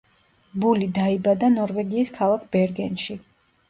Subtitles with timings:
[0.63, 3.25] ბული დაიბადა ნორვეგიის ქალაქ ბერგენში.